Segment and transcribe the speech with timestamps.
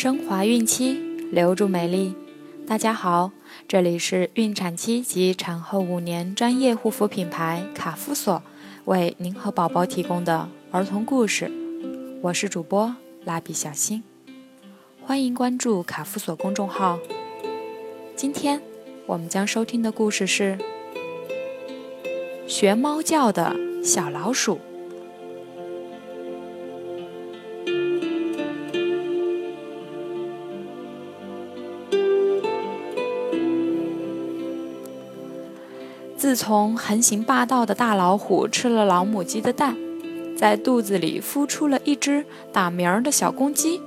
[0.00, 0.98] 升华孕期，
[1.30, 2.14] 留住美丽。
[2.66, 3.32] 大家好，
[3.68, 8.42] 这里是孕产期及产后五年专业护肤品牌卡夫索
[8.86, 11.52] 为您和宝宝提供的儿童故事。
[12.22, 14.02] 我是主播蜡笔小新，
[15.02, 16.98] 欢迎关注卡夫索公众号。
[18.16, 18.62] 今天
[19.04, 20.56] 我们将收听的故事是
[22.46, 23.54] 学猫叫的
[23.84, 24.58] 小老鼠。
[36.30, 39.76] 自从横行霸道的大老虎吃了老母鸡的蛋，
[40.36, 43.80] 在肚子里孵出了一只打鸣儿的小公鸡，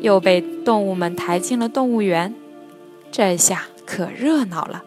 [0.00, 2.32] 又被动物们抬进了动物园，
[3.10, 4.84] 这下可热闹了。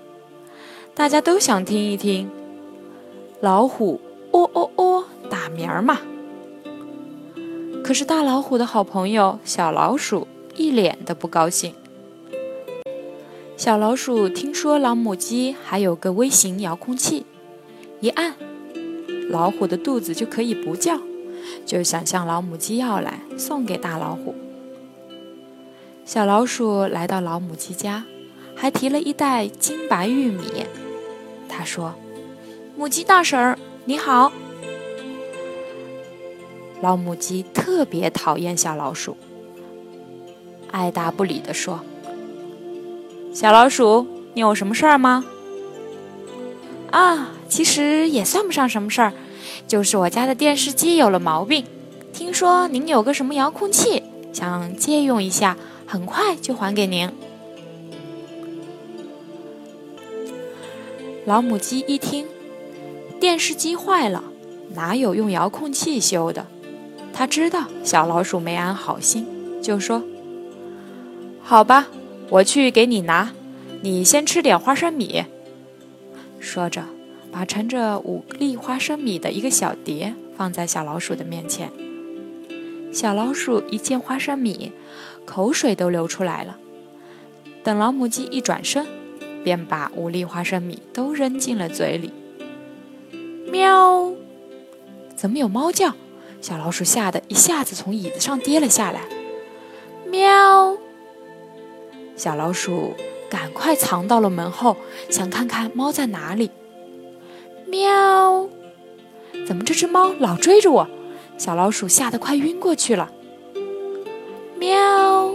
[0.95, 2.31] 大家都想听一听
[3.41, 3.99] 老虎
[4.31, 5.99] 喔喔喔打鸣儿嘛。
[7.83, 10.25] 可是大老虎的好朋友小老鼠
[10.55, 11.75] 一脸的不高兴。
[13.55, 17.25] 小老鼠听说老母鸡还有个微型遥控器，
[18.01, 18.35] 一按，
[19.29, 20.99] 老虎的肚子就可以不叫，
[21.65, 24.33] 就想向老母鸡要来送给大老虎。
[26.03, 28.03] 小老鼠来到老母鸡家，
[28.55, 30.65] 还提了一袋金白玉米。
[31.47, 31.93] 他说
[32.75, 34.33] ：“母鸡大婶儿，你好。”
[36.81, 39.15] 老母鸡特别讨厌小老鼠，
[40.71, 41.79] 爱答不理地说。
[43.33, 45.25] 小老鼠，你有什么事儿吗？
[46.91, 49.11] 啊，其实也算不上什么事儿，
[49.67, 51.65] 就是我家的电视机有了毛病。
[52.13, 57.09] 听说您有个什么遥控器，想借用一下，很快就还给您。
[61.25, 62.27] 老母鸡一听，
[63.19, 64.23] 电视机坏了，
[64.75, 66.45] 哪有用遥控器修的？
[67.11, 69.25] 他知道小老鼠没安好心，
[69.59, 70.03] 就说
[71.41, 71.87] ：“好吧。”
[72.33, 73.31] 我去给你拿，
[73.83, 75.23] 你先吃点花生米。
[76.39, 76.83] 说着，
[77.31, 81.69] 把盛着五粒花生米的一个小碟放在小老鼠的面前。
[82.91, 84.71] 小老鼠一见花生米，
[85.25, 86.57] 口水都流出来了。
[87.63, 88.87] 等老母鸡一转身，
[89.43, 92.11] 便把五粒花生米都扔进了嘴里。
[93.51, 94.11] 喵！
[95.15, 95.93] 怎么有猫叫？
[96.41, 99.01] 小老鼠吓得一下子从椅子上跌了下来。
[100.09, 100.75] 喵！
[102.15, 102.93] 小老鼠
[103.29, 104.77] 赶快藏到了门后，
[105.09, 106.51] 想看看猫在哪里。
[107.67, 108.47] 喵！
[109.47, 110.87] 怎么这只猫老追着我？
[111.37, 113.11] 小老鼠吓得快晕过去了。
[114.59, 115.33] 喵！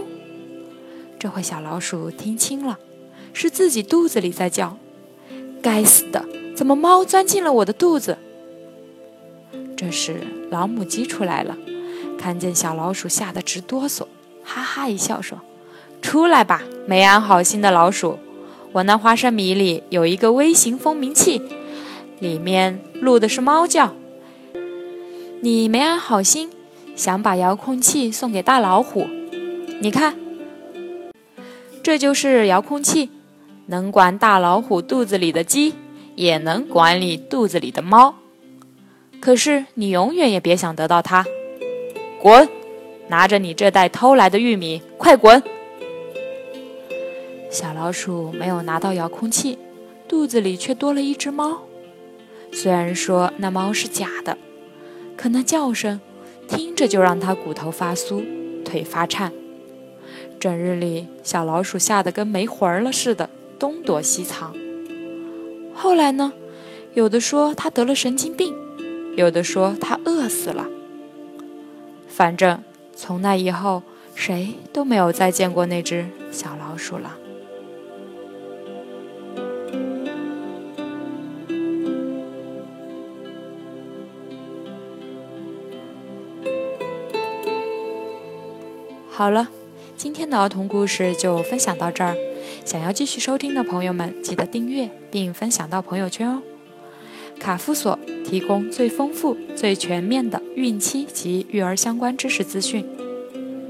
[1.19, 2.79] 这回小老鼠听清了，
[3.33, 4.77] 是自己肚子里在叫。
[5.61, 6.25] 该死的，
[6.55, 8.17] 怎么猫钻进了我的肚子？
[9.75, 11.57] 这时老母鸡出来了，
[12.17, 14.07] 看见小老鼠吓得直哆嗦，
[14.43, 15.39] 哈哈一笑说。
[16.01, 18.17] 出来吧，没安好心的老鼠！
[18.71, 21.41] 我那花生米里有一个微型蜂鸣器，
[22.19, 23.93] 里面录的是猫叫。
[25.41, 26.49] 你没安好心，
[26.95, 29.07] 想把遥控器送给大老虎。
[29.81, 30.15] 你看，
[31.81, 33.09] 这就是遥控器，
[33.67, 35.73] 能管大老虎肚子里的鸡，
[36.15, 38.15] 也能管理肚子里的猫。
[39.19, 41.25] 可是你永远也别想得到它。
[42.21, 42.47] 滚！
[43.07, 45.41] 拿着你这袋偷来的玉米，快滚！
[47.49, 49.57] 小老鼠没有拿到遥控器，
[50.07, 51.61] 肚子里却多了一只猫。
[52.51, 54.37] 虽然说那猫是假的，
[55.17, 55.99] 可那叫声
[56.47, 58.23] 听着就让它骨头发酥，
[58.63, 59.33] 腿发颤。
[60.39, 64.55] 整日里，小老鼠吓得跟没魂了似的，东躲西藏。
[65.73, 66.31] 后来呢，
[66.93, 68.55] 有的说它得了神经病，
[69.15, 70.67] 有的说它饿死了。
[72.07, 72.63] 反正
[72.95, 73.83] 从那以后，
[74.13, 77.17] 谁都没有再见过那只小老鼠了。
[89.19, 89.49] 好了，
[89.97, 92.15] 今天的儿童故事就分享到这儿。
[92.63, 96.41] 想要继续收听的朋友们，记得订阅并分享到朋友圈哦。
[97.37, 102.87] 卡夫索提供最丰富、最全面的孕期及育儿相关知识资讯。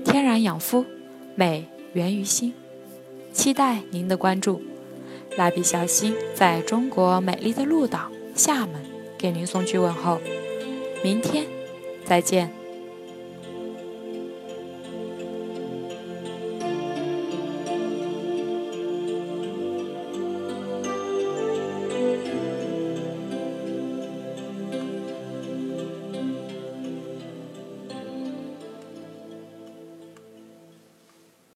[0.05, 0.85] 天然养肤，
[1.33, 2.53] 美源于心。
[3.33, 4.61] 期待您的关注。
[5.35, 8.75] 蜡笔小新在中国美丽的鹭岛厦门
[9.17, 10.19] 给您送去问候。
[11.03, 11.47] 明天
[12.05, 12.58] 再见。